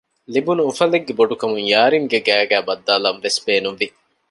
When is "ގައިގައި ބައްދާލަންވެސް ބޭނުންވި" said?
2.27-3.87